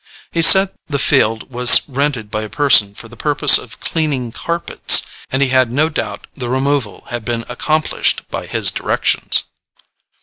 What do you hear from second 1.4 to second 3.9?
was rented by a person for the purpose of